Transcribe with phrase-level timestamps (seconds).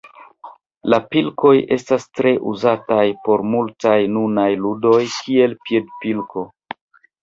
[0.93, 6.51] La pilkoj estas tre uzataj por multaj nunaj ludoj, kiel piedpilko.